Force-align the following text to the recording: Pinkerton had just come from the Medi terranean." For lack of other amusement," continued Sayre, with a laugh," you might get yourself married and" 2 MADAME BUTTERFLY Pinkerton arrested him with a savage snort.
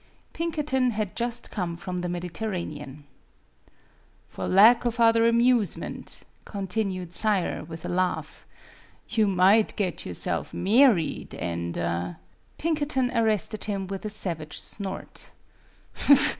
Pinkerton 0.33 0.89
had 0.89 1.15
just 1.15 1.51
come 1.51 1.77
from 1.77 1.99
the 1.99 2.09
Medi 2.09 2.27
terranean." 2.27 3.03
For 4.29 4.47
lack 4.47 4.83
of 4.83 4.99
other 4.99 5.27
amusement," 5.27 6.21
continued 6.43 7.13
Sayre, 7.13 7.63
with 7.63 7.85
a 7.85 7.87
laugh," 7.87 8.43
you 9.15 9.27
might 9.27 9.75
get 9.75 10.03
yourself 10.03 10.55
married 10.55 11.35
and" 11.35 11.73
2 11.75 11.79
MADAME 11.79 12.01
BUTTERFLY 12.13 12.17
Pinkerton 12.57 13.11
arrested 13.15 13.63
him 13.65 13.85
with 13.85 14.03
a 14.03 14.09
savage 14.09 14.59
snort. 14.59 15.29